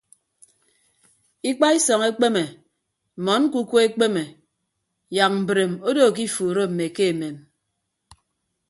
[1.49, 2.43] Ikpaisọñ ekpeme
[3.17, 4.23] mmọn ñkuku ekpeme
[5.15, 7.35] yak mbreem odo ke ifuuro mme ke emem.